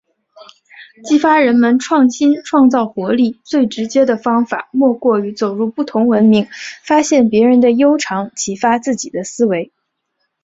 [1.03, 6.47] 激发人们创新创造活力，最直接的方法莫过于走入不同文明，
[6.83, 9.71] 发现别人的优长，启发自己的思维。